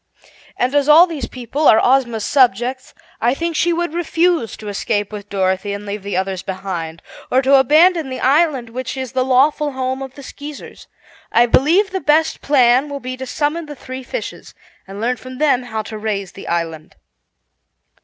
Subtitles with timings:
[0.57, 5.29] "And as these people are Ozma's subjects, I think she would refuse to escape with
[5.29, 9.73] Dorothy and leave the others behind, or to abandon the island which is the lawful
[9.73, 10.87] home of the Skeezers.
[11.31, 14.55] I believe the best plan will be to summon the three fishes
[14.87, 16.95] and learn from them how to raise the island."